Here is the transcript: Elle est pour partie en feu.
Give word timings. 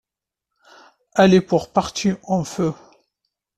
Elle 1.13 1.35
est 1.35 1.41
pour 1.41 1.71
partie 1.71 2.13
en 2.23 2.43
feu. 2.43 2.73